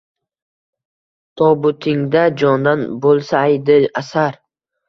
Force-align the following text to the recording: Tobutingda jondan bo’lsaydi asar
Tobutingda 1.41 2.25
jondan 2.45 2.89
bo’lsaydi 3.05 3.79
asar 4.03 4.43